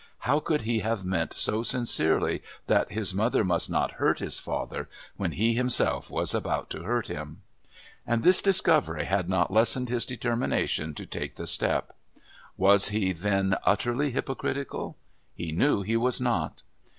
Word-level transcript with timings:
How 0.21 0.39
could 0.39 0.63
he 0.63 0.79
have 0.79 1.05
meant 1.05 1.31
so 1.33 1.61
sincerely 1.61 2.41
that 2.65 2.91
his 2.91 3.13
mother 3.13 3.43
must 3.43 3.69
not 3.69 3.91
hurt 4.01 4.17
his 4.17 4.39
father 4.39 4.89
when 5.15 5.33
he 5.33 5.53
himself 5.53 6.09
was 6.09 6.33
about 6.33 6.71
to 6.71 6.81
hurt 6.81 7.07
him? 7.07 7.43
And 8.07 8.23
this 8.23 8.41
discovery 8.41 9.05
had 9.05 9.29
not 9.29 9.53
lessened 9.53 9.89
his 9.89 10.07
determination 10.07 10.95
to 10.95 11.05
take 11.05 11.35
the 11.35 11.45
step. 11.45 11.95
Was 12.57 12.87
he, 12.89 13.13
then, 13.13 13.55
utterly 13.63 14.09
hypocritical? 14.09 14.97
He 15.35 15.51
knew 15.51 15.83
he 15.83 15.97
was 15.97 16.19
not. 16.19 16.63